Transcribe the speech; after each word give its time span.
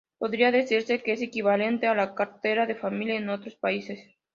Podría 0.17 0.49
decirse 0.51 1.03
que 1.03 1.11
es 1.13 1.21
equivalente 1.21 1.85
a 1.85 1.93
la 1.93 2.15
cartera 2.15 2.65
de 2.65 2.73
familia 2.73 3.17
en 3.17 3.29
otros 3.29 3.55
países, 3.55 3.99